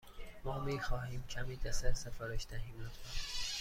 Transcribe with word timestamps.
ما 0.43 0.59
می 0.59 0.79
خواهیم 0.79 1.23
کمی 1.29 1.55
دسر 1.55 1.93
سفارش 1.93 2.47
دهیم، 2.49 2.75
لطفا. 2.79 3.09